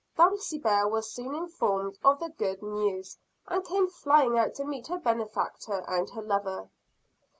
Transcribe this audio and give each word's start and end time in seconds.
Dulcibel 0.17 0.89
was 0.89 1.11
soon 1.11 1.35
informed 1.35 1.99
of 2.03 2.17
the 2.19 2.29
good 2.29 2.63
news; 2.63 3.19
and 3.47 3.63
came 3.63 3.87
flying 3.87 4.35
out 4.35 4.55
to 4.55 4.65
meet 4.65 4.87
her 4.87 4.97
benefactor 4.97 5.83
and 5.87 6.09
her 6.09 6.23
lover. 6.23 6.71